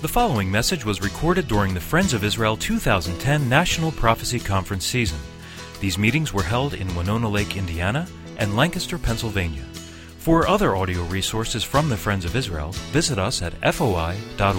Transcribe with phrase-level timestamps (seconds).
[0.00, 5.18] The following message was recorded during the Friends of Israel 2010 National Prophecy Conference season.
[5.80, 8.06] These meetings were held in Winona Lake, Indiana,
[8.36, 9.64] and Lancaster, Pennsylvania.
[10.18, 14.54] For other audio resources from the Friends of Israel, visit us at foi.org.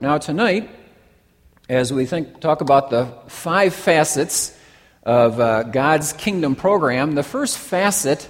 [0.00, 0.70] Now, tonight,
[1.68, 4.56] as we think, talk about the five facets
[5.02, 8.26] of uh, God's kingdom program, the first facet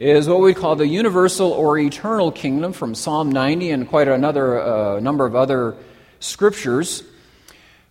[0.00, 4.58] is what we call the universal or eternal kingdom from Psalm 90 and quite another
[4.58, 5.76] uh, number of other
[6.20, 7.02] scriptures.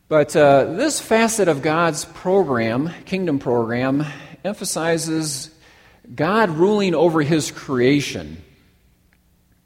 [0.08, 4.04] But uh, this facet of God's program, kingdom program,
[4.44, 5.52] emphasizes
[6.16, 8.42] God ruling over his creation.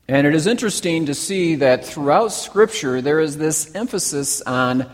[0.09, 4.91] And it is interesting to see that throughout Scripture there is this emphasis on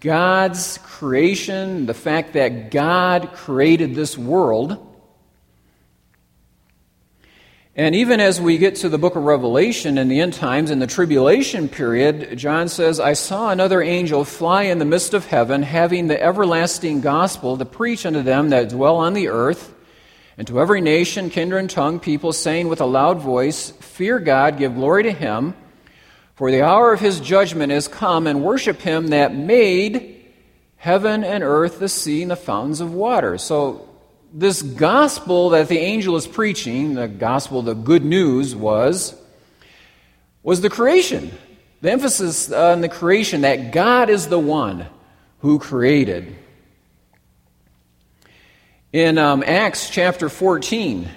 [0.00, 4.90] God's creation, the fact that God created this world.
[7.76, 10.78] And even as we get to the book of Revelation in the end times, in
[10.78, 15.64] the tribulation period, John says, I saw another angel fly in the midst of heaven,
[15.64, 19.74] having the everlasting gospel to preach unto them that dwell on the earth,
[20.38, 24.56] and to every nation, kindred, and tongue, people, saying with a loud voice, Fear God,
[24.56, 25.54] give glory to him,
[26.36, 30.24] for the hour of his judgment is come, and worship him that made
[30.76, 33.36] heaven and earth, the sea, and the fountains of water.
[33.36, 33.88] So
[34.36, 39.14] this gospel that the angel is preaching, the gospel, the good news was,
[40.42, 41.30] was the creation.
[41.82, 44.86] The emphasis on the creation that God is the one
[45.38, 46.34] who created.
[48.92, 51.08] In um, Acts chapter 14,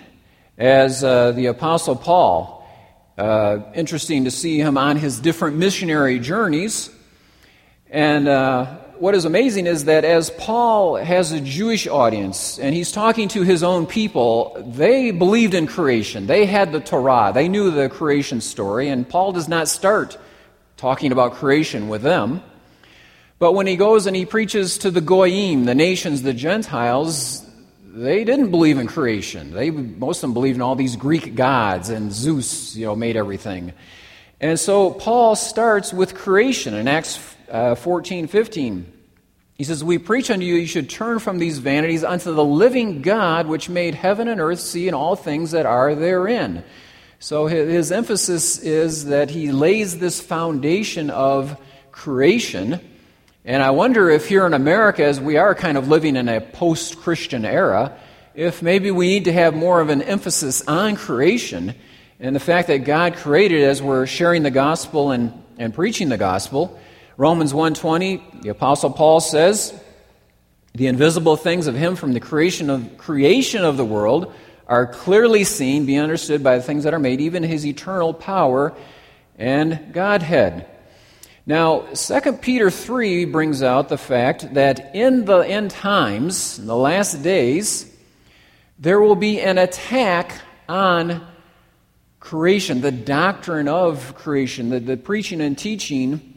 [0.59, 2.69] as uh, the Apostle Paul,
[3.17, 6.91] uh, interesting to see him on his different missionary journeys.
[7.89, 12.91] And uh, what is amazing is that as Paul has a Jewish audience and he's
[12.91, 16.27] talking to his own people, they believed in creation.
[16.27, 20.17] They had the Torah, they knew the creation story, and Paul does not start
[20.77, 22.41] talking about creation with them.
[23.39, 27.45] But when he goes and he preaches to the Goyim, the nations, the Gentiles,
[27.85, 29.51] they didn't believe in creation.
[29.51, 33.15] They, most of them believed in all these Greek gods and Zeus, you know, made
[33.15, 33.73] everything.
[34.39, 38.93] And so Paul starts with creation in Acts uh, 14, 15.
[39.55, 43.01] He says, We preach unto you, you should turn from these vanities unto the living
[43.01, 46.63] God, which made heaven and earth, sea, and all things that are therein.
[47.19, 51.59] So his, emphasis is that he lays this foundation of
[51.91, 52.79] creation.
[53.43, 56.39] And I wonder if here in America, as we are kind of living in a
[56.39, 57.97] post Christian era,
[58.35, 61.73] if maybe we need to have more of an emphasis on creation
[62.19, 66.17] and the fact that God created as we're sharing the gospel and, and preaching the
[66.17, 66.79] gospel.
[67.17, 69.73] Romans 1:20, the apostle Paul says,
[70.75, 74.31] "The invisible things of him from the creation of creation of the world
[74.67, 78.73] are clearly seen, be understood by the things that are made, even his eternal power
[79.39, 80.67] and Godhead."
[81.47, 86.75] Now, 2 Peter 3 brings out the fact that in the end times, in the
[86.75, 87.87] last days,
[88.77, 90.33] there will be an attack
[90.69, 91.21] on
[92.19, 96.35] creation, the doctrine of creation, the, the preaching and teaching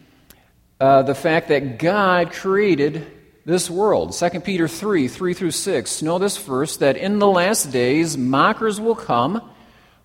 [0.81, 3.07] uh, the fact that God created
[3.45, 4.13] this world.
[4.13, 6.03] 2 Peter 3 3 through 6.
[6.03, 9.43] Know this first that in the last days mockers will come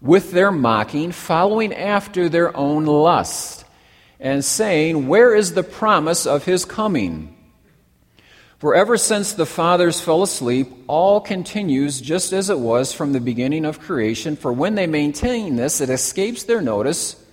[0.02, 3.66] with their mocking, following after their own lust,
[4.20, 7.32] and saying, Where is the promise of his coming?
[8.58, 13.20] For ever since the fathers fell asleep, all continues just as it was from the
[13.20, 14.36] beginning of creation.
[14.36, 17.25] For when they maintain this, it escapes their notice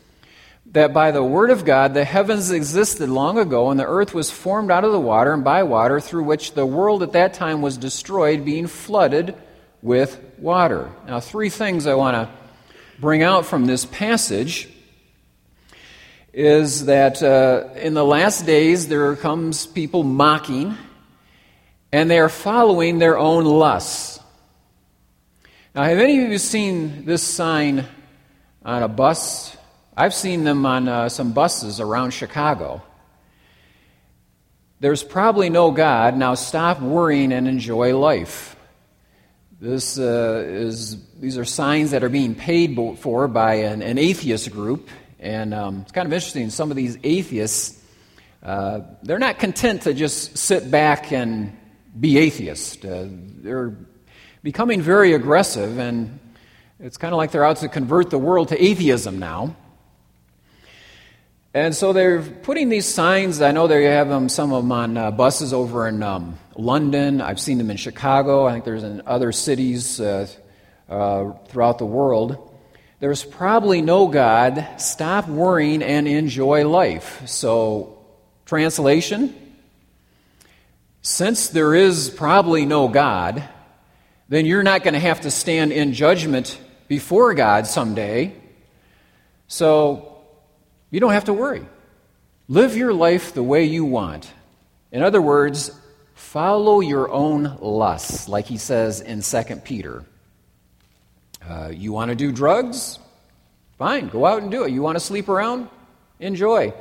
[0.72, 4.30] that by the word of God the heavens existed long ago, and the earth was
[4.30, 7.62] formed out of the water and by water, through which the world at that time
[7.62, 9.34] was destroyed, being flooded
[9.82, 10.90] with water.
[11.06, 12.28] Now, three things I want to
[12.98, 14.68] bring out from this passage
[16.32, 20.76] is that uh, in the last days there comes people mocking,
[21.92, 24.20] and they are following their own lusts.
[25.74, 27.86] Now, have any of you seen this sign
[28.64, 29.56] on a bus
[29.94, 32.82] I've seen them on uh, some buses around Chicago.
[34.80, 36.16] There's probably no God.
[36.16, 38.56] Now stop worrying and enjoy life.
[39.60, 44.50] This uh, is, these are signs that are being paid for by an, an atheist
[44.50, 44.88] group.
[45.20, 46.48] And um, it's kind of interesting.
[46.48, 47.80] Some of these atheists,
[48.42, 51.56] uh, they're not content to just sit back and
[52.00, 52.84] be atheist.
[52.84, 53.76] Uh, they're
[54.42, 56.18] becoming very aggressive, and
[56.80, 59.54] it's kind of like they're out to convert the world to atheism now.
[61.54, 63.42] And so they're putting these signs.
[63.42, 67.20] I know they have them, some of them on uh, buses over in um, London.
[67.20, 68.46] I've seen them in Chicago.
[68.46, 70.28] I think there's in other cities uh,
[70.88, 72.50] uh, throughout the world.
[73.00, 74.66] there's probably no God.
[74.78, 77.28] Stop worrying and enjoy life.
[77.28, 77.98] So,
[78.46, 79.34] translation
[81.02, 83.42] since there is probably no God,
[84.28, 88.36] then you're not going to have to stand in judgment before God someday.
[89.48, 90.11] So,
[90.92, 91.66] you don't have to worry.
[92.46, 94.30] Live your life the way you want.
[94.92, 95.70] In other words,
[96.14, 100.04] follow your own lusts, like he says in 2 Peter.
[101.48, 102.98] Uh, you want to do drugs?
[103.78, 104.70] Fine, go out and do it.
[104.70, 105.68] You want to sleep around?
[106.20, 106.74] Enjoy.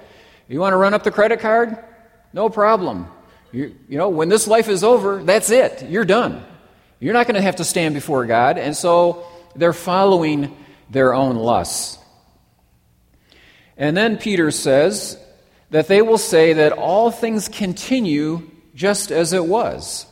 [0.50, 1.78] You want to run up the credit card?
[2.34, 3.08] No problem.
[3.54, 5.90] You, you know, when this life is over, that's it.
[5.90, 6.44] You're done.
[7.00, 8.58] You're not going to have to stand before God.
[8.58, 9.26] And so
[9.56, 10.56] they're following
[10.90, 11.98] their own lusts.
[13.82, 15.18] And then Peter says
[15.72, 20.06] that they will say that all things continue just as it was.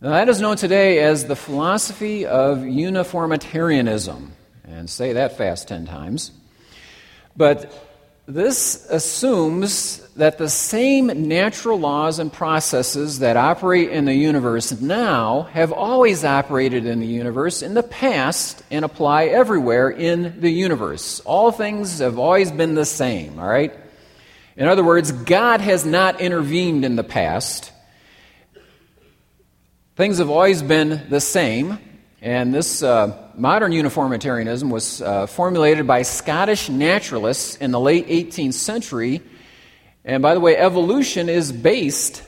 [0.00, 4.32] Now, that is known today as the philosophy of uniformitarianism.
[4.64, 6.30] And say that fast 10 times.
[7.36, 7.70] But
[8.34, 15.42] this assumes that the same natural laws and processes that operate in the universe now
[15.52, 21.20] have always operated in the universe in the past and apply everywhere in the universe.
[21.20, 23.74] All things have always been the same, all right?
[24.56, 27.72] In other words, God has not intervened in the past
[30.00, 31.78] Things have always been the same,
[32.22, 38.54] and this uh, modern uniformitarianism was uh, formulated by Scottish naturalists in the late 18th
[38.54, 39.22] century.
[40.04, 42.22] And by the way, evolution is based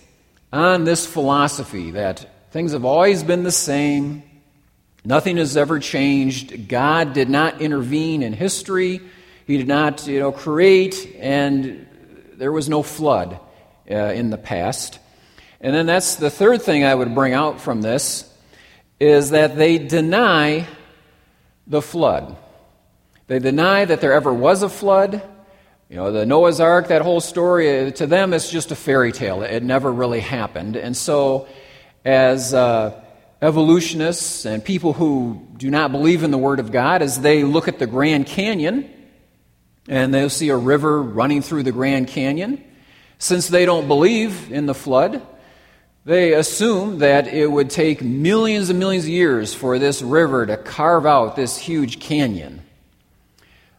[0.51, 4.23] on this philosophy that things have always been the same,
[5.05, 9.01] nothing has ever changed, God did not intervene in history,
[9.47, 11.87] He did not you know, create, and
[12.35, 13.39] there was no flood
[13.91, 14.99] uh, in the past.
[15.61, 18.32] And then that's the third thing I would bring out from this
[19.03, 20.65] is that they deny
[21.67, 22.37] the flood.
[23.27, 25.21] They deny that there ever was a flood.
[25.91, 29.43] You know, the Noah's Ark, that whole story, to them, it's just a fairy tale.
[29.43, 30.77] It never really happened.
[30.77, 31.49] And so,
[32.05, 33.03] as uh,
[33.43, 37.67] evolutionists and people who do not believe in the Word of God, as they look
[37.67, 38.89] at the Grand Canyon
[39.89, 42.63] and they'll see a river running through the Grand Canyon,
[43.19, 45.27] since they don't believe in the flood,
[46.05, 50.57] they assume that it would take millions and millions of years for this river to
[50.57, 52.61] carve out this huge canyon.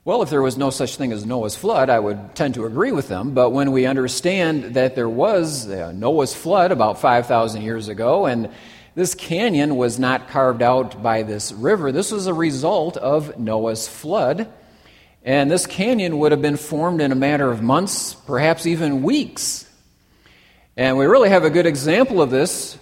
[0.06, 2.92] Well, if there was no such thing as Noah's flood, I would tend to agree
[2.92, 3.34] with them.
[3.34, 8.50] But when we understand that there was uh, Noah's flood about 5,000 years ago, and
[8.96, 13.88] this canyon was not carved out by this river, this was a result of Noah's
[13.88, 14.52] flood.
[15.24, 19.66] And this canyon would have been formed in a matter of months, perhaps even weeks.
[20.76, 22.80] And we really have a good example of this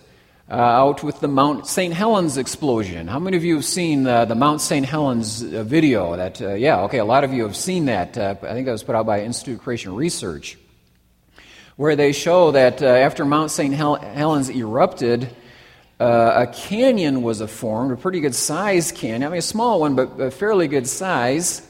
[0.50, 1.94] uh, out with the Mount St.
[1.94, 3.06] Helens explosion.
[3.06, 4.86] How many of you have seen uh, the Mount St.
[4.86, 6.16] Helens uh, video?
[6.16, 8.18] That uh, yeah, okay, a lot of you have seen that.
[8.18, 10.58] Uh, I think that was put out by Institute of Creation Research,
[11.76, 13.74] where they show that uh, after Mount St.
[13.74, 15.28] Hel- Helens erupted,
[16.00, 19.24] a canyon was formed, a pretty good size canyon.
[19.24, 21.62] I mean, a small one, but a fairly good size.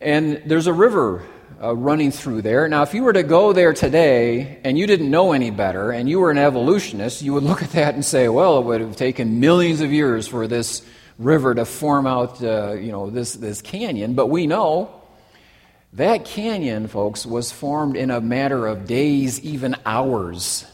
[0.00, 1.22] And there's a river
[1.62, 2.66] uh, running through there.
[2.66, 6.08] Now, if you were to go there today and you didn't know any better and
[6.08, 8.96] you were an evolutionist, you would look at that and say, well, it would have
[8.96, 10.84] taken millions of years for this
[11.18, 14.14] river to form out, uh, you know, this, this canyon.
[14.14, 15.02] But we know
[15.92, 20.66] that canyon, folks, was formed in a matter of days, even hours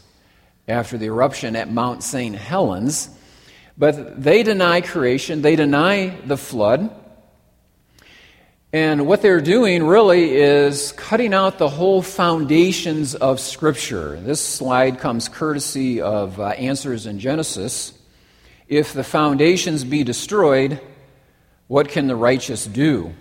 [0.67, 2.35] after the eruption at Mount St.
[2.35, 3.09] Helens.
[3.77, 6.95] But they deny creation, they deny the flood.
[8.71, 14.19] And what they're doing really is cutting out the whole foundations of Scripture.
[14.19, 17.93] This slide comes courtesy of uh, Answers in Genesis.
[18.67, 20.79] If the foundations be destroyed,
[21.67, 23.15] what can the righteous do?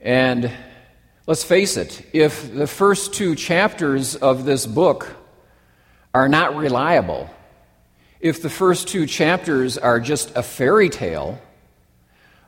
[0.00, 0.50] And
[1.26, 5.14] let's face it, if the first two chapters of this book
[6.14, 7.28] are not reliable,
[8.18, 11.38] if the first two chapters are just a fairy tale,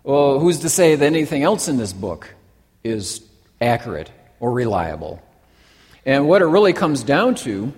[0.04, 2.35] well, who's to say that anything else in this book
[2.82, 3.23] is
[3.61, 5.23] accurate or reliable?
[6.04, 7.73] And what it really comes down to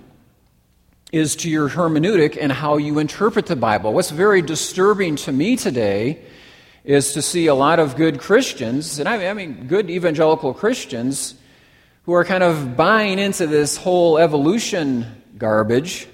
[1.11, 3.93] is to your hermeneutic and how you interpret the Bible.
[3.93, 6.19] What's very disturbing to me today
[6.83, 11.35] is to see a lot of good Christians, and I mean good evangelical Christians,
[12.03, 16.07] who are kind of buying into this whole evolution garbage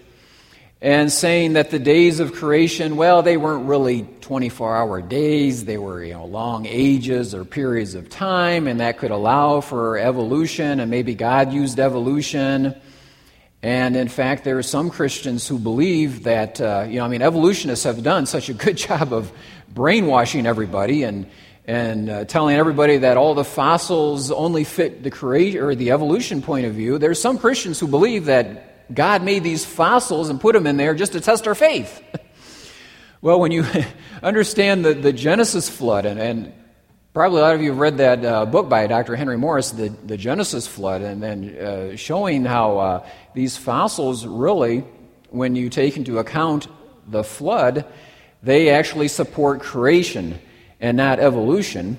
[0.82, 5.78] and saying that the days of creation, well, they weren't really 24 hour days, they
[5.78, 10.80] were you know, long ages or periods of time, and that could allow for evolution,
[10.80, 12.76] and maybe God used evolution.
[13.62, 17.22] And in fact, there are some Christians who believe that, uh, you know, I mean,
[17.22, 19.32] evolutionists have done such a good job of
[19.72, 21.28] brainwashing everybody and,
[21.68, 26.42] and uh, telling everybody that all the fossils only fit the creation or the evolution
[26.42, 30.40] point of view, There are some Christians who believe that God made these fossils and
[30.40, 32.02] put them in there just to test our faith.
[33.22, 33.66] well, when you
[34.24, 36.54] understand the, the Genesis flood, and, and
[37.14, 39.18] Probably a lot of you have read that uh, book by Dr.
[39.18, 44.86] Henry Morris, The, the Genesis Flood, and then uh, showing how uh, these fossils really,
[45.30, 46.70] when you take into account
[47.06, 47.84] the flood,
[48.42, 50.40] they actually support creation
[50.80, 51.98] and not evolution.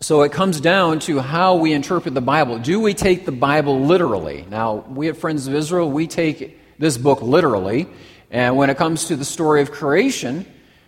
[0.00, 2.60] So it comes down to how we interpret the Bible.
[2.60, 4.46] Do we take the Bible literally?
[4.48, 7.88] Now, we at Friends of Israel, we take this book literally.
[8.30, 10.46] And when it comes to the story of creation,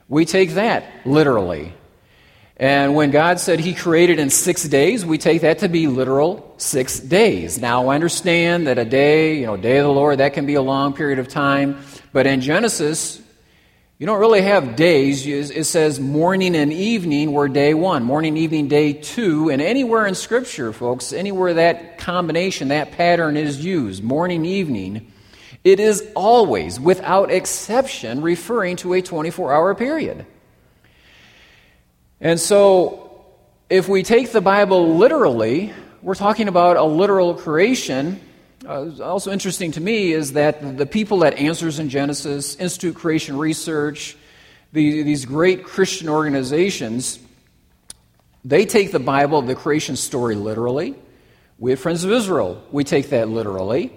[0.09, 1.73] we take that literally.
[2.57, 6.55] And when God said He created in six days, we take that to be literal
[6.59, 7.59] six days.
[7.59, 10.55] Now, I understand that a day, you know, day of the Lord, that can be
[10.55, 11.83] a long period of time.
[12.13, 13.21] But in Genesis,
[14.01, 15.27] you don't really have days.
[15.27, 19.51] It says morning and evening were day one, morning, evening, day two.
[19.51, 25.13] And anywhere in Scripture, folks, anywhere that combination, that pattern is used, morning, evening,
[25.65, 30.25] it is always, without exception, referring to a 24 hour period.
[32.23, 33.23] And so,
[33.69, 38.19] if we take the Bible literally, we're talking about a literal creation.
[38.67, 43.39] Uh, also interesting to me is that the people at Answers in Genesis, Institute Creation
[43.39, 44.17] Research,
[44.73, 47.19] the, these great Christian organizations,
[48.45, 50.95] they take the Bible, the creation story, literally.
[51.59, 53.93] We at Friends of Israel, we take that literally.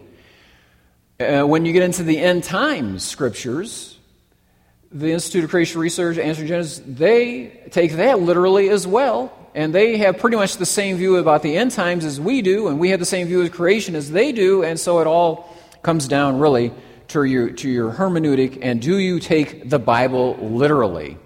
[1.20, 3.93] Uh, when you get into the end times scriptures,
[4.94, 9.36] the Institute of Creation Research, Answer Genesis, they take that literally as well.
[9.56, 12.68] And they have pretty much the same view about the end times as we do,
[12.68, 15.56] and we have the same view of creation as they do, and so it all
[15.84, 16.72] comes down really
[17.10, 21.18] to your, to your hermeneutic and do you take the Bible literally?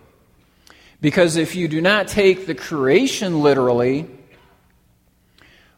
[0.99, 4.09] Because if you do not take the creation literally,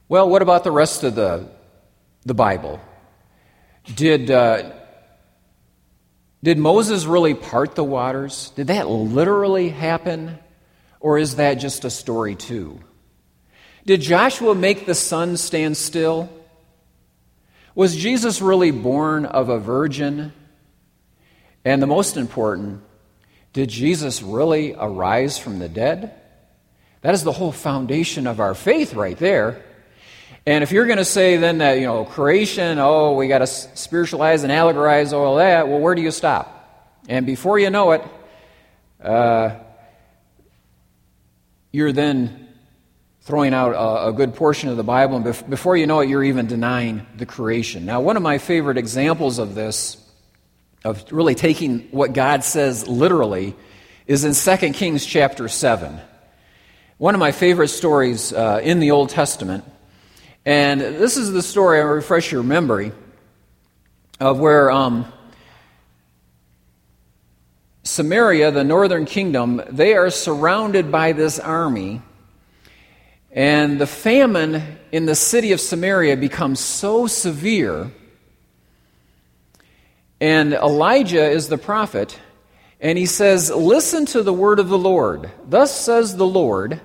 [0.08, 1.50] well, what about the rest of the,
[2.26, 2.80] the Bible?
[3.96, 4.72] Did, uh,
[6.44, 8.52] did Moses really part the waters?
[8.56, 10.38] Did that literally happen?
[11.00, 12.80] Or is that just a story, too?
[13.86, 16.30] Did Joshua make the sun stand still?
[17.76, 20.34] Was Jesus really born of a virgin?
[21.66, 22.82] And the most important,
[23.54, 26.14] did Jesus really arise from the dead?
[27.02, 29.64] That is the whole foundation of our faith right there.
[30.46, 33.48] And if you're going to say then that, you know, creation, oh, we got to
[33.48, 36.56] spiritualize and allegorize all that, well, where do you stop?
[37.08, 38.04] And before you know it,
[39.04, 39.56] uh,
[41.72, 42.48] you're then
[43.22, 46.10] throwing out a, a, good portion of the Bible, and bef- before you know it,
[46.10, 47.86] you're even denying the creation.
[47.86, 49.98] Now, one of my favorite examples of this,
[50.84, 53.56] of really taking what God says literally,
[54.08, 56.00] is in 2 Kings chapter 7.
[56.98, 59.64] One of my favorite stories uh, in the Old Testament.
[60.46, 62.92] And this is the story, I'll refresh your memory,
[64.20, 65.12] of where um,
[67.84, 72.02] Samaria, the northern kingdom, they are surrounded by this army.
[73.32, 77.92] And the famine in the city of Samaria becomes so severe.
[80.22, 82.20] And Elijah is the prophet,
[82.82, 85.30] and he says, Listen to the word of the Lord.
[85.48, 86.82] Thus says the Lord.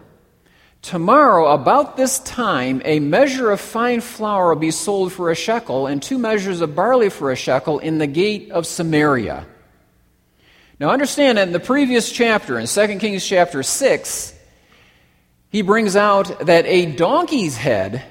[0.85, 5.87] Tomorrow, about this time, a measure of fine flour will be sold for a shekel,
[5.87, 9.47] and two measures of barley for a shekel in the gate of Samaria.
[10.79, 14.35] Now, understand that in the previous chapter, in 2 Kings chapter 6,
[15.49, 18.05] he brings out that a donkey's head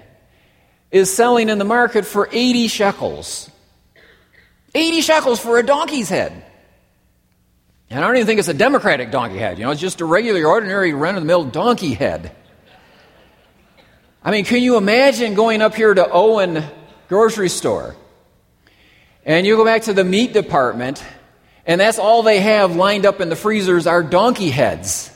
[0.90, 3.52] is selling in the market for 80 shekels.
[4.74, 6.44] 80 shekels for a donkey's head.
[7.92, 9.60] And I don't even think it's a democratic donkey head.
[9.60, 12.36] You know, it's just a regular, ordinary, run of the mill donkey head.
[14.26, 16.64] I mean, can you imagine going up here to Owen
[17.10, 17.96] grocery store
[19.26, 21.04] and you go back to the meat department
[21.66, 25.10] and that's all they have lined up in the freezers are donkey heads.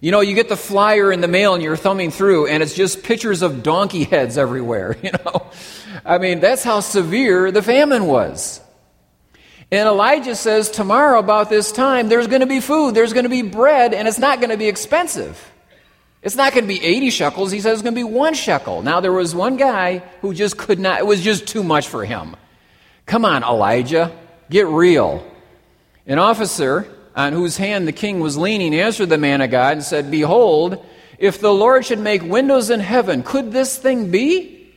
[0.00, 2.74] You know, you get the flyer in the mail and you're thumbing through and it's
[2.74, 5.46] just pictures of donkey heads everywhere, you know.
[6.04, 8.60] I mean, that's how severe the famine was.
[9.70, 13.30] And Elijah says, tomorrow about this time, there's going to be food, there's going to
[13.30, 15.52] be bread, and it's not going to be expensive.
[16.24, 17.50] It's not going to be 80 shekels.
[17.50, 18.80] He says it's going to be one shekel.
[18.80, 22.02] Now, there was one guy who just could not, it was just too much for
[22.02, 22.34] him.
[23.04, 24.10] Come on, Elijah,
[24.48, 25.22] get real.
[26.06, 29.82] An officer on whose hand the king was leaning answered the man of God and
[29.82, 30.82] said, Behold,
[31.18, 34.72] if the Lord should make windows in heaven, could this thing be?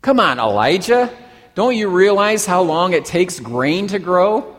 [0.00, 1.10] Come on, Elijah.
[1.54, 4.56] Don't you realize how long it takes grain to grow?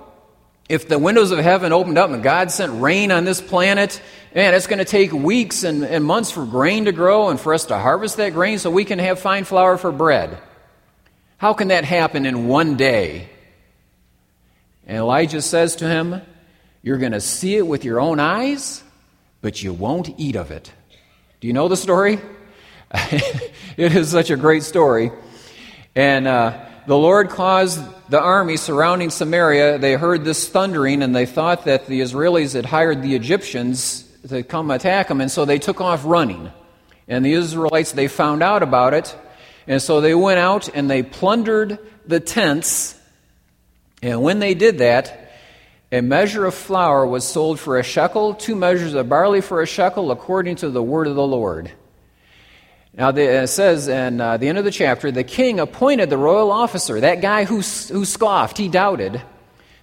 [0.70, 4.00] If the windows of heaven opened up and God sent rain on this planet,
[4.36, 7.56] man, it's going to take weeks and, and months for grain to grow and for
[7.56, 10.38] us to harvest that grain so we can have fine flour for bread.
[11.38, 13.30] How can that happen in one day?
[14.86, 16.22] And Elijah says to him,
[16.84, 18.84] You're going to see it with your own eyes,
[19.42, 20.72] but you won't eat of it.
[21.40, 22.20] Do you know the story?
[22.94, 25.12] it is such a great story.
[25.96, 31.26] And uh, the Lord caused the army surrounding Samaria, they heard this thundering and they
[31.26, 35.60] thought that the Israelis had hired the Egyptians to come attack them, and so they
[35.60, 36.52] took off running.
[37.08, 39.16] And the Israelites, they found out about it,
[39.68, 43.00] and so they went out and they plundered the tents.
[44.02, 45.32] And when they did that,
[45.92, 49.66] a measure of flour was sold for a shekel, two measures of barley for a
[49.66, 51.72] shekel, according to the word of the Lord.
[53.00, 56.18] Now, the, it says in uh, the end of the chapter the king appointed the
[56.18, 59.22] royal officer, that guy who, who scoffed, he doubted.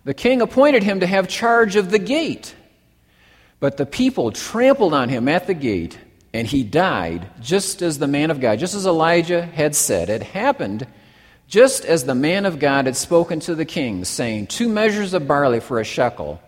[0.05, 2.55] The king appointed him to have charge of the gate.
[3.59, 5.99] But the people trampled on him at the gate,
[6.35, 10.11] and he died just as the man of God, just as Elijah had said.
[10.11, 10.87] It happened
[11.49, 15.27] just as the man of God had spoken to the king, saying, Two measures of
[15.27, 16.39] barley for a shekel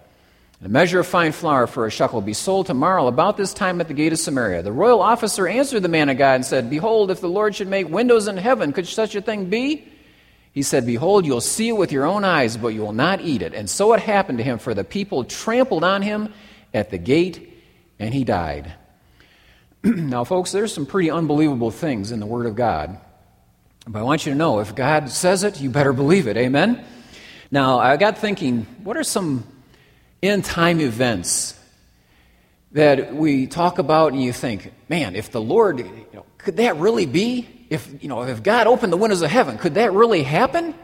[0.60, 3.86] a measure of fine flour for a shekel be sold tomorrow about this time at
[3.86, 4.62] the gate of Samaria.
[4.62, 7.68] The royal officer answered the man of God and said, Behold, if the Lord should
[7.68, 9.86] make windows in heaven, could such a thing be?
[10.52, 13.42] He said, Behold, you'll see it with your own eyes, but you will not eat
[13.42, 13.54] it.
[13.54, 16.34] And so it happened to him, for the people trampled on him
[16.74, 17.54] at the gate,
[18.00, 18.74] and he died.
[19.84, 22.98] now, folks, there's some pretty unbelievable things in the Word of God.
[23.86, 26.36] But I want you to know if God says it, you better believe it.
[26.36, 26.84] Amen?
[27.52, 29.44] Now, I got thinking, what are some
[30.22, 31.58] end time events
[32.72, 36.76] that we talk about and you think, man, if the Lord, you know, could that
[36.76, 37.48] really be?
[37.70, 40.74] If, you know, if God opened the windows of heaven, could that really happen?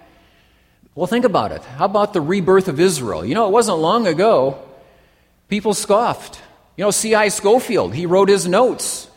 [0.95, 1.63] Well, think about it.
[1.65, 3.25] How about the rebirth of Israel?
[3.25, 4.63] You know, it wasn't long ago,
[5.49, 6.41] people scoffed.
[6.77, 7.29] You know, C.I.
[7.29, 9.09] Scofield, he wrote his notes,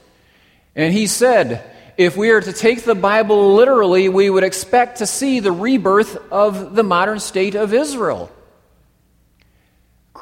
[0.76, 1.64] and he said,
[1.98, 6.16] if we are to take the Bible literally, we would expect to see the rebirth
[6.32, 8.32] of the modern state of Israel.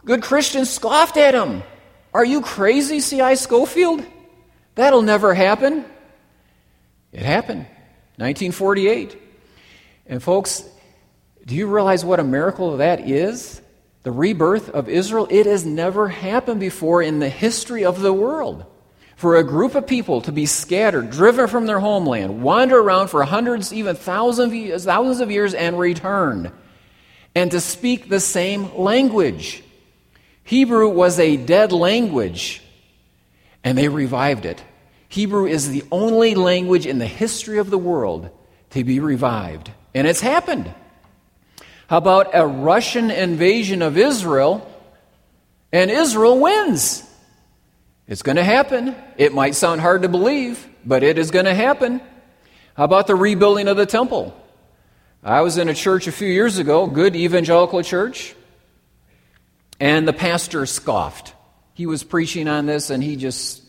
[0.03, 1.63] Good Christians scoffed at him.
[2.13, 3.35] Are you crazy, C.I.
[3.35, 4.05] Scofield?
[4.75, 5.85] That'll never happen.
[7.11, 7.65] It happened.
[8.17, 9.17] 1948.
[10.07, 10.63] And folks,
[11.45, 13.61] do you realize what a miracle that is?
[14.03, 15.27] The rebirth of Israel?
[15.29, 18.65] It has never happened before in the history of the world.
[19.15, 23.23] For a group of people to be scattered, driven from their homeland, wander around for
[23.23, 26.51] hundreds, even thousands, thousands of years, and return,
[27.33, 29.63] and to speak the same language.
[30.45, 32.61] Hebrew was a dead language,
[33.63, 34.63] and they revived it.
[35.09, 38.29] Hebrew is the only language in the history of the world
[38.69, 40.71] to be revived, and it's happened.
[41.87, 44.71] How about a Russian invasion of Israel,
[45.71, 47.03] and Israel wins?
[48.07, 48.95] It's going to happen.
[49.17, 52.01] It might sound hard to believe, but it is going to happen.
[52.75, 54.39] How about the rebuilding of the temple?
[55.23, 58.35] I was in a church a few years ago, good evangelical church.
[59.79, 61.33] And the pastor scoffed.
[61.73, 63.61] He was preaching on this and he just,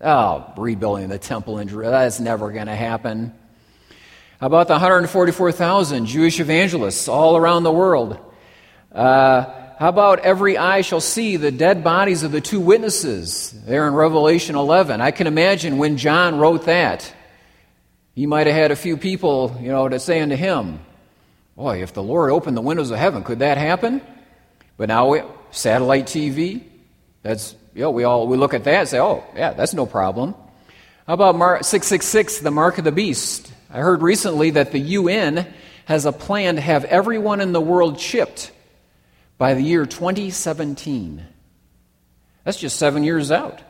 [0.00, 3.32] oh, rebuilding the temple in Jerusalem, that's never going to happen.
[4.40, 8.18] How about the 144,000 Jewish evangelists all around the world?
[8.92, 9.46] Uh,
[9.78, 13.94] how about every eye shall see the dead bodies of the two witnesses there in
[13.94, 15.00] Revelation 11?
[15.00, 17.14] I can imagine when John wrote that,
[18.14, 20.80] he might have had a few people, you know, to say unto him,
[21.56, 24.00] Boy, if the Lord opened the windows of heaven, could that happen?
[24.76, 25.14] But now
[25.50, 26.64] satellite TV,
[27.22, 29.86] that's, you know, we all we look at that and say, oh, yeah, that's no
[29.86, 30.34] problem.
[31.06, 33.52] How about Mar- 666, the mark of the beast?
[33.70, 35.46] I heard recently that the UN
[35.86, 38.50] has a plan to have everyone in the world chipped
[39.38, 41.24] by the year 2017.
[42.44, 43.60] That's just seven years out.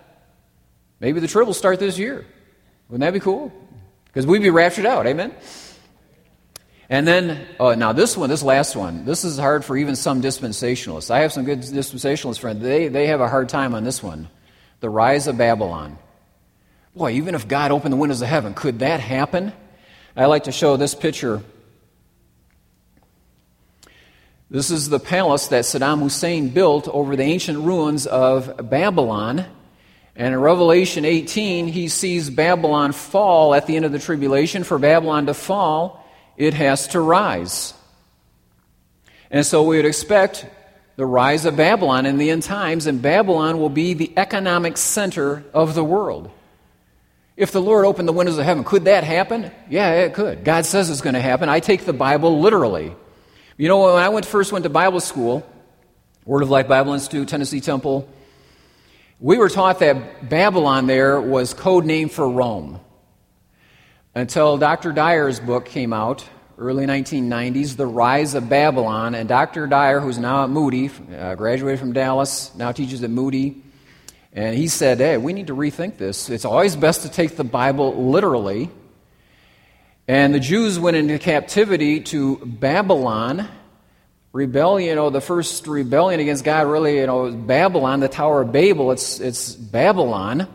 [1.00, 2.26] Maybe the trip will start this year.
[2.88, 3.52] Wouldn't that be cool?
[4.06, 5.32] Because we'd be raptured out, amen?
[6.90, 10.22] And then, oh, now this one, this last one, this is hard for even some
[10.22, 11.10] dispensationalists.
[11.10, 12.62] I have some good dispensationalist friends.
[12.62, 14.28] They, they have a hard time on this one.
[14.80, 15.98] The rise of Babylon.
[16.96, 19.52] Boy, even if God opened the windows of heaven, could that happen?
[20.16, 21.42] I like to show this picture.
[24.50, 29.44] This is the palace that Saddam Hussein built over the ancient ruins of Babylon.
[30.16, 34.64] And in Revelation 18, he sees Babylon fall at the end of the tribulation.
[34.64, 35.97] For Babylon to fall,
[36.38, 37.74] it has to rise.
[39.30, 40.46] And so we would expect
[40.96, 45.44] the rise of Babylon in the end times, and Babylon will be the economic center
[45.52, 46.30] of the world.
[47.36, 49.50] If the Lord opened the windows of heaven, could that happen?
[49.68, 50.44] Yeah, it could.
[50.44, 51.48] God says it's going to happen.
[51.48, 52.94] I take the Bible literally.
[53.56, 55.48] You know, when I went, first went to Bible school,
[56.24, 58.08] Word of Life Bible Institute, Tennessee Temple.
[59.20, 62.80] We were taught that Babylon there was code name for Rome.
[64.18, 64.90] Until Dr.
[64.90, 66.24] Dyer's book came out,
[66.58, 69.14] early 1990s, The Rise of Babylon.
[69.14, 69.68] And Dr.
[69.68, 73.62] Dyer, who's now at Moody, uh, graduated from Dallas, now teaches at Moody.
[74.32, 76.30] And he said, hey, we need to rethink this.
[76.30, 78.70] It's always best to take the Bible literally.
[80.08, 83.48] And the Jews went into captivity to Babylon
[84.32, 88.42] rebellion, you know, the first rebellion against God really, you know, was Babylon, the Tower
[88.42, 88.90] of Babel.
[88.90, 90.48] It's, it's Babylon.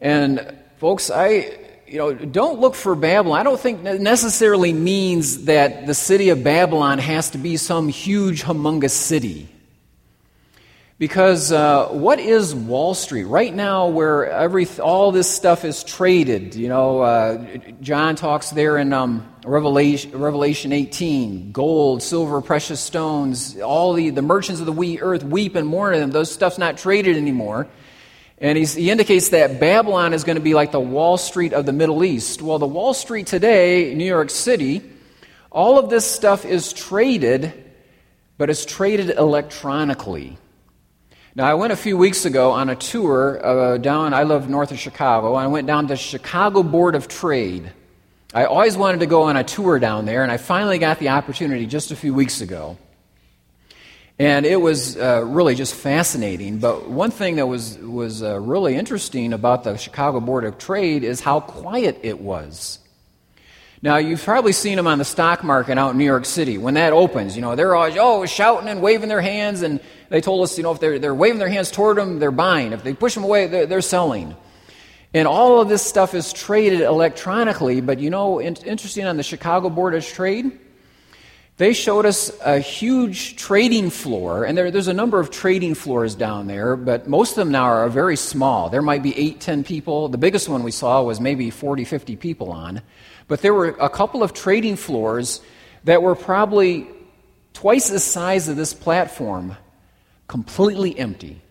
[0.00, 3.40] And folks, I, you know, don't look for Babylon.
[3.40, 8.44] I don't think necessarily means that the city of Babylon has to be some huge,
[8.44, 9.48] humongous city.
[10.98, 16.56] Because uh, what is Wall Street right now, where every all this stuff is traded?
[16.56, 23.60] You know, uh, John talks there in um, Revelation, Revelation 18: gold, silver, precious stones.
[23.60, 26.78] All the the merchants of the wee earth weep and mourn, and those stuff's not
[26.78, 27.68] traded anymore.
[28.40, 31.72] And he indicates that Babylon is going to be like the Wall Street of the
[31.72, 32.40] Middle East.
[32.40, 34.82] Well, the Wall Street today, New York City,
[35.50, 37.52] all of this stuff is traded,
[38.36, 40.38] but it's traded electronically.
[41.34, 44.70] Now, I went a few weeks ago on a tour uh, down, I live north
[44.70, 47.72] of Chicago, I went down to Chicago Board of Trade.
[48.34, 51.08] I always wanted to go on a tour down there, and I finally got the
[51.08, 52.76] opportunity just a few weeks ago.
[54.20, 56.58] And it was uh, really just fascinating.
[56.58, 61.04] But one thing that was, was uh, really interesting about the Chicago Board of Trade
[61.04, 62.80] is how quiet it was.
[63.80, 66.58] Now, you've probably seen them on the stock market out in New York City.
[66.58, 69.62] When that opens, you know, they're always, oh, shouting and waving their hands.
[69.62, 69.78] And
[70.08, 72.72] they told us, you know, if they're, they're waving their hands toward them, they're buying.
[72.72, 74.34] If they push them away, they're, they're selling.
[75.14, 77.80] And all of this stuff is traded electronically.
[77.80, 80.58] But, you know, in, interesting on the Chicago Board of Trade,
[81.58, 84.44] they showed us a huge trading floor.
[84.44, 87.64] And there, there's a number of trading floors down there, but most of them now
[87.64, 88.70] are very small.
[88.70, 90.08] There might be eight, ten people.
[90.08, 92.80] The biggest one we saw was maybe 40, 50 people on.
[93.26, 95.40] But there were a couple of trading floors
[95.82, 96.86] that were probably
[97.54, 99.56] twice the size of this platform,
[100.28, 101.42] completely empty.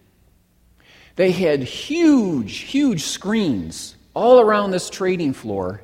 [1.18, 5.82] They had huge, huge screens all around this trading floor,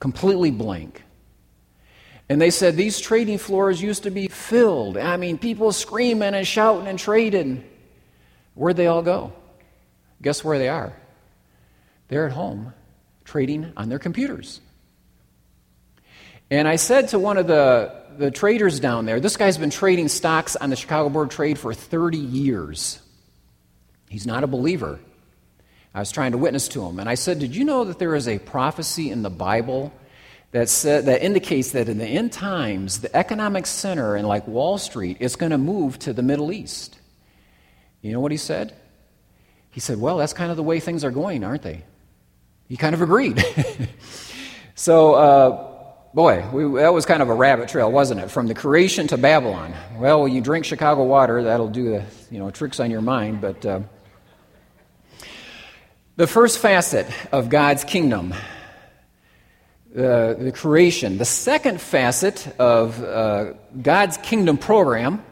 [0.00, 1.02] completely blank.
[2.28, 4.96] And they said these trading floors used to be filled.
[4.98, 7.64] I mean, people screaming and shouting and trading.
[8.54, 9.32] Where'd they all go?
[10.22, 10.92] Guess where they are?
[12.08, 12.72] They're at home
[13.24, 14.60] trading on their computers.
[16.50, 20.08] And I said to one of the, the traders down there, this guy's been trading
[20.08, 23.00] stocks on the Chicago Board Trade for 30 years.
[24.08, 25.00] He's not a believer.
[25.92, 27.00] I was trying to witness to him.
[27.00, 29.92] And I said, Did you know that there is a prophecy in the Bible
[30.56, 34.78] that, said, that indicates that in the end times, the economic center in like Wall
[34.78, 36.98] Street is going to move to the Middle East?
[38.00, 38.74] You know what he said?
[39.70, 41.84] He said, Well, that's kind of the way things are going, aren't they?
[42.68, 43.44] He kind of agreed.
[44.74, 45.72] so, uh,
[46.14, 48.30] Boy, we, that was kind of a rabbit trail, wasn't it?
[48.30, 49.74] From the creation to Babylon.
[49.98, 53.42] Well, when you drink Chicago water, that'll do the you know tricks on your mind.
[53.42, 53.80] But uh,
[56.16, 58.32] the first facet of God's kingdom,
[59.96, 61.16] uh, the creation.
[61.16, 65.24] The second facet of uh, God's kingdom program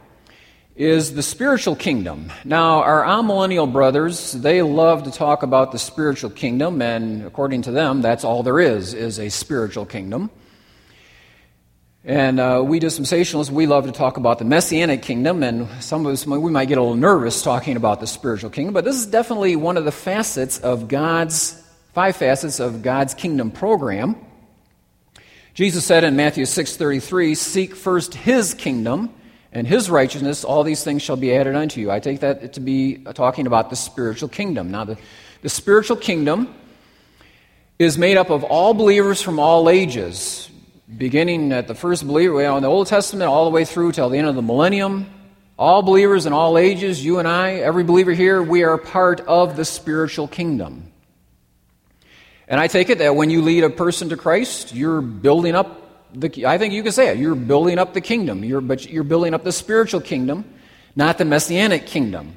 [0.75, 2.33] is the spiritual kingdom.
[2.45, 7.71] Now, our amillennial brothers, they love to talk about the spiritual kingdom, and according to
[7.71, 10.31] them, that's all there is, is a spiritual kingdom.
[12.03, 16.13] And uh, we dispensationalists, we love to talk about the messianic kingdom, and some of
[16.13, 19.07] us, we might get a little nervous talking about the spiritual kingdom, but this is
[19.07, 24.17] definitely one of the facets of God's, five facets of God's kingdom program.
[25.55, 29.15] Jesus said in Matthew 6.33, Seek first his kingdom
[29.53, 31.93] and his righteousness, all these things shall be added unto you.
[31.93, 34.73] I take that to be talking about the spiritual kingdom.
[34.73, 34.99] Now, the,
[35.43, 36.53] the spiritual kingdom
[37.79, 40.51] is made up of all believers from all ages
[40.99, 44.09] beginning at the first believer, know, in the Old Testament, all the way through till
[44.09, 45.09] the end of the millennium.
[45.57, 49.55] All believers in all ages, you and I, every believer here, we are part of
[49.55, 50.91] the spiritual kingdom.
[52.49, 55.81] And I take it that when you lead a person to Christ, you're building up
[56.15, 59.05] the, I think you can say it, you're building up the kingdom, you're, but you're
[59.05, 60.45] building up the spiritual kingdom,
[60.95, 62.37] not the messianic kingdom.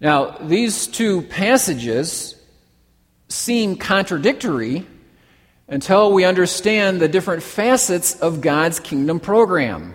[0.00, 2.36] Now, these two passages
[3.28, 4.86] seem contradictory
[5.68, 9.94] until we understand the different facets of God's kingdom program.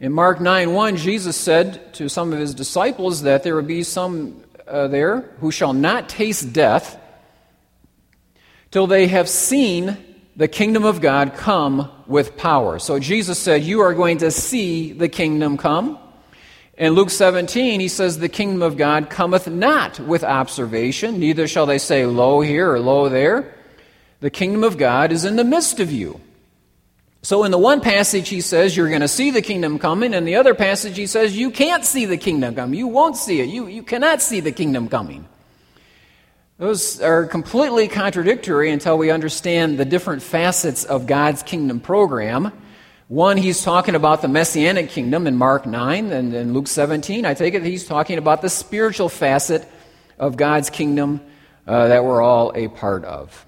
[0.00, 3.82] In Mark 9 1, Jesus said to some of his disciples that there would be
[3.82, 6.98] some uh, there who shall not taste death
[8.72, 9.96] till they have seen
[10.34, 12.78] the kingdom of God come with power.
[12.78, 15.98] So Jesus said, You are going to see the kingdom come.
[16.78, 21.66] In Luke 17, he says, The kingdom of God cometh not with observation, neither shall
[21.66, 23.54] they say, Lo here or lo there.
[24.20, 26.20] The kingdom of God is in the midst of you.
[27.24, 30.14] So, in the one passage, he says, You're going to see the kingdom coming.
[30.14, 32.78] In the other passage, he says, You can't see the kingdom coming.
[32.78, 33.48] You won't see it.
[33.48, 35.28] You, you cannot see the kingdom coming.
[36.62, 42.52] Those are completely contradictory until we understand the different facets of God's kingdom program.
[43.08, 47.26] One, he's talking about the messianic kingdom in Mark 9 and in Luke 17.
[47.26, 49.68] I take it he's talking about the spiritual facet
[50.20, 51.20] of God's kingdom
[51.66, 53.44] uh, that we're all a part of.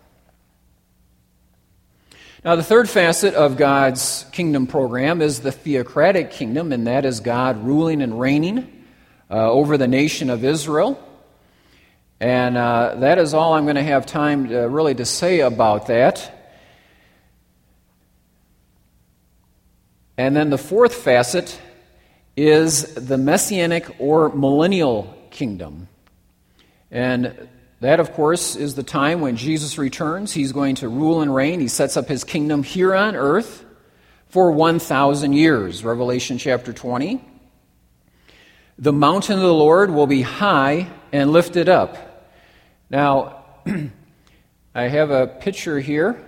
[2.44, 7.20] Now, the third facet of God's kingdom program is the theocratic kingdom, and that is
[7.20, 8.84] God ruling and reigning
[9.30, 11.00] uh, over the nation of Israel.
[12.20, 15.88] And uh, that is all I'm going to have time to, really to say about
[15.88, 16.30] that.
[20.16, 21.60] And then the fourth facet
[22.36, 25.88] is the messianic or millennial kingdom.
[26.90, 27.48] And
[27.80, 30.32] that, of course, is the time when Jesus returns.
[30.32, 31.60] He's going to rule and reign.
[31.60, 33.64] He sets up his kingdom here on earth
[34.28, 35.84] for 1,000 years.
[35.84, 37.22] Revelation chapter 20.
[38.78, 41.96] The mountain of the Lord will be high and lifted up.
[42.90, 43.44] Now,
[44.74, 46.20] I have a picture here.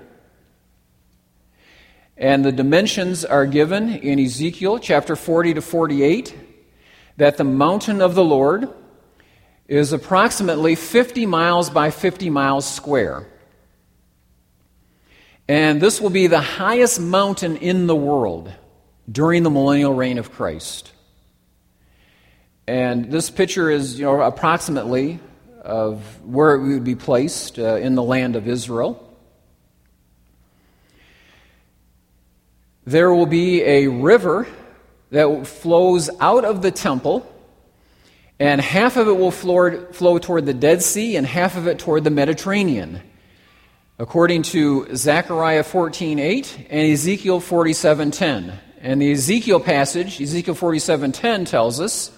[2.17, 6.37] And the dimensions are given in Ezekiel chapter 40 to 48
[7.17, 8.69] that the mountain of the Lord
[9.67, 13.27] is approximately 50 miles by 50 miles square.
[15.49, 18.53] And this will be the highest mountain in the world
[19.11, 20.93] during the millennial reign of Christ.
[22.69, 25.21] And this picture is you know, approximately
[25.63, 29.03] of where it would be placed uh, in the land of Israel.
[32.85, 34.47] There will be a river
[35.11, 37.27] that flows out of the temple,
[38.39, 42.05] and half of it will flow toward the Dead Sea and half of it toward
[42.05, 43.01] the Mediterranean.
[43.99, 48.53] According to Zechariah 14:8 and Ezekiel 47:10.
[48.81, 52.11] And the Ezekiel passage, Ezekiel 47:10 tells us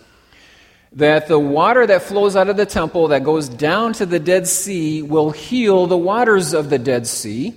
[0.92, 4.46] that the water that flows out of the temple that goes down to the Dead
[4.46, 7.54] Sea will heal the waters of the Dead Sea,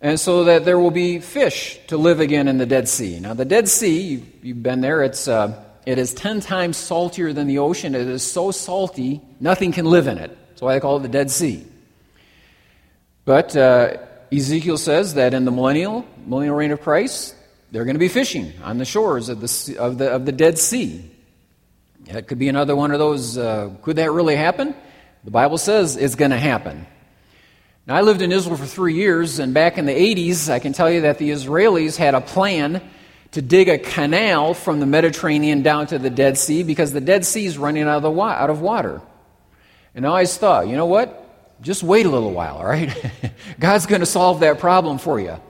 [0.00, 3.20] and so that there will be fish to live again in the Dead Sea.
[3.20, 7.46] Now, the Dead Sea, you've been there, it's, uh, it is 10 times saltier than
[7.46, 7.94] the ocean.
[7.94, 10.36] It is so salty, nothing can live in it.
[10.48, 11.66] That's why they call it the Dead Sea.
[13.24, 13.98] But uh,
[14.32, 17.34] Ezekiel says that in the millennial, millennial reign of Christ,
[17.72, 20.58] they're going to be fishing on the shores of the, of the, of the Dead
[20.58, 21.10] Sea.
[22.10, 23.36] That could be another one of those.
[23.36, 24.74] Uh, could that really happen?
[25.24, 26.86] The Bible says it's going to happen.
[27.86, 30.72] Now, I lived in Israel for three years, and back in the 80s, I can
[30.72, 32.82] tell you that the Israelis had a plan
[33.32, 37.24] to dig a canal from the Mediterranean down to the Dead Sea because the Dead
[37.24, 39.00] Sea is running out of, wa- out of water.
[39.94, 41.22] And I always thought, you know what?
[41.60, 42.94] Just wait a little while, all right?
[43.60, 45.40] God's going to solve that problem for you.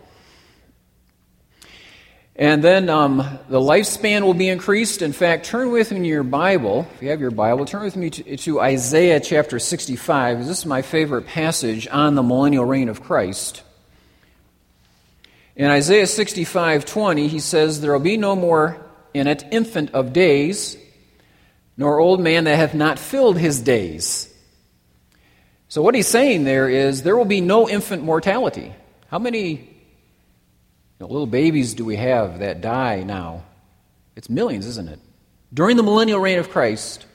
[2.38, 3.16] And then um,
[3.48, 5.00] the lifespan will be increased.
[5.00, 8.10] In fact, turn with me your Bible, if you have your Bible, turn with me
[8.10, 10.46] to, to Isaiah chapter 65.
[10.46, 13.62] This is my favorite passage on the millennial reign of Christ.
[15.56, 20.12] In Isaiah 65 20, he says, There will be no more in it infant of
[20.12, 20.76] days,
[21.78, 24.30] nor old man that hath not filled his days.
[25.68, 28.74] So, what he's saying there is, there will be no infant mortality.
[29.08, 29.75] How many
[31.00, 33.44] know, little babies do we have that die now?
[34.14, 34.98] It's millions, isn't it?
[35.52, 37.06] During the millennial reign of Christ,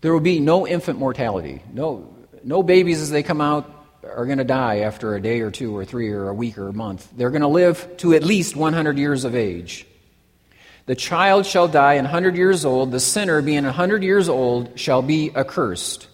[0.00, 1.62] there will be no infant mortality.
[1.72, 5.50] No, no babies as they come out are going to die after a day or
[5.50, 7.08] two or three or a week or a month.
[7.16, 9.86] They're going to live to at least 100 years of age.
[10.86, 12.92] The child shall die an 100 years old.
[12.92, 16.06] The sinner, being a 100 years old, shall be accursed.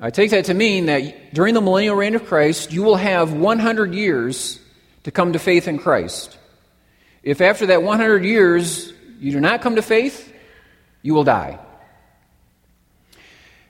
[0.00, 3.32] I take that to mean that during the millennial reign of Christ, you will have
[3.32, 4.60] 100 years
[5.08, 6.36] to come to faith in Christ.
[7.22, 10.30] If after that 100 years you do not come to faith,
[11.00, 11.58] you will die.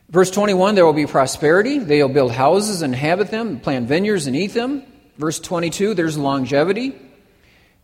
[0.09, 1.79] Verse 21 there will be prosperity.
[1.79, 4.83] They will build houses and inhabit them, plant vineyards and eat them.
[5.17, 7.01] Verse 22 there's longevity.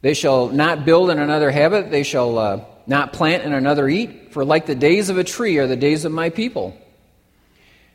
[0.01, 4.33] They shall not build in another habit, they shall uh, not plant in another eat.
[4.33, 6.77] For like the days of a tree are the days of my people.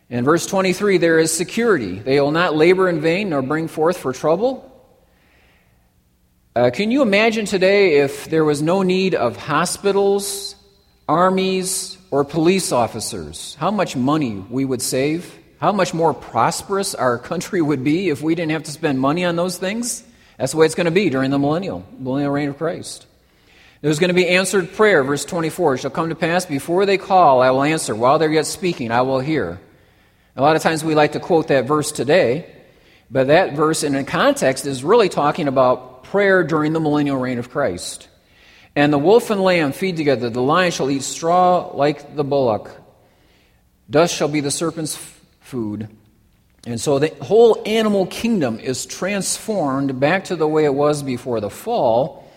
[0.09, 1.99] In verse 23, there is security.
[1.99, 4.68] They will not labor in vain nor bring forth for trouble.
[6.59, 10.55] Uh, can you imagine today if there was no need of hospitals,
[11.07, 13.55] armies, or police officers?
[13.55, 15.33] How much money we would save?
[15.61, 19.23] How much more prosperous our country would be if we didn't have to spend money
[19.23, 20.03] on those things?
[20.37, 23.05] That's the way it's going to be during the millennial, millennial reign of Christ.
[23.79, 25.75] There's going to be answered prayer, verse 24.
[25.75, 27.95] It shall come to pass before they call, I will answer.
[27.95, 29.61] While they're yet speaking, I will hear.
[30.35, 32.53] A lot of times we like to quote that verse today,
[33.09, 37.39] but that verse in a context is really talking about prayer during the millennial reign
[37.39, 38.07] of Christ.
[38.75, 42.71] And the wolf and lamb feed together, the lion shall eat straw like the bullock,
[43.89, 44.95] dust shall be the serpent's
[45.41, 45.89] food.
[46.65, 51.39] And so the whole animal kingdom is transformed back to the way it was before
[51.39, 52.29] the fall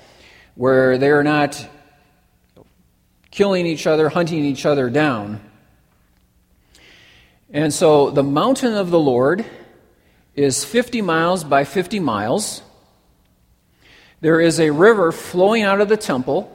[0.54, 1.68] where they're not
[3.30, 5.40] killing each other, hunting each other down.
[7.50, 9.44] And so the mountain of the Lord
[10.34, 12.62] is 50 miles by 50 miles.
[14.22, 16.48] There is a river flowing out of the temple.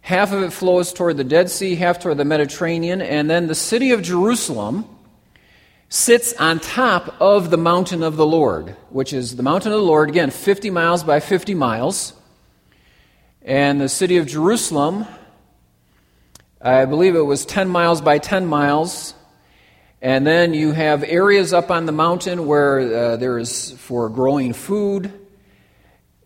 [0.00, 3.54] Half of it flows toward the Dead Sea, half toward the Mediterranean, and then the
[3.54, 4.84] city of Jerusalem
[5.88, 9.86] sits on top of the mountain of the Lord, which is the mountain of the
[9.86, 12.14] Lord, again, 50 miles by 50 miles.
[13.42, 15.06] And the city of Jerusalem,
[16.60, 19.14] I believe it was 10 miles by 10 miles.
[20.02, 24.52] And then you have areas up on the mountain where uh, there is for growing
[24.52, 25.12] food,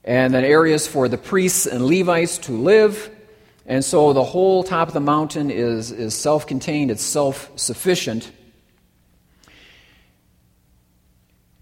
[0.04, 3.10] and then areas for the priests and Levites to live.
[3.66, 8.30] And so the whole top of the mountain is, is self contained, it's self sufficient.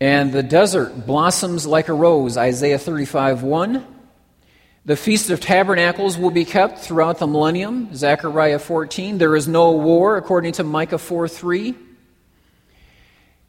[0.01, 3.87] And the desert blossoms like a rose, Isaiah 35 1.
[4.87, 9.19] The Feast of Tabernacles will be kept throughout the millennium, Zechariah 14.
[9.19, 11.75] There is no war, according to Micah 4 3.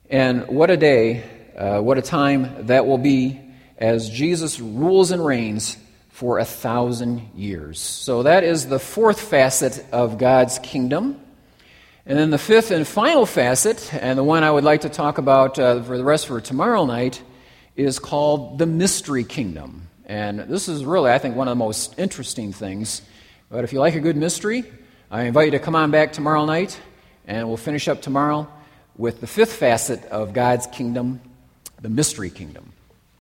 [0.10, 1.24] And what a day,
[1.58, 3.41] uh, what a time that will be
[3.82, 5.76] as Jesus rules and reigns
[6.10, 7.80] for a thousand years.
[7.80, 11.20] So that is the fourth facet of God's kingdom.
[12.06, 15.18] And then the fifth and final facet, and the one I would like to talk
[15.18, 17.24] about uh, for the rest for tomorrow night,
[17.76, 19.88] is called the mystery kingdom.
[20.06, 23.02] And this is really, I think, one of the most interesting things.
[23.50, 24.64] But if you like a good mystery,
[25.10, 26.80] I invite you to come on back tomorrow night,
[27.26, 28.48] and we'll finish up tomorrow
[28.96, 31.20] with the fifth facet of God's kingdom,
[31.82, 32.74] the mystery kingdom.